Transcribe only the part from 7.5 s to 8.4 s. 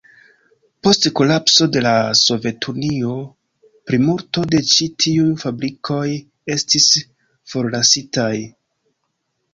forlasitaj.